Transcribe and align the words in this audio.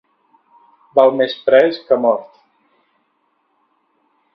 Val 0.99 1.13
més 1.19 1.37
pres 1.49 1.79
que 1.91 2.01
mort. 2.07 2.43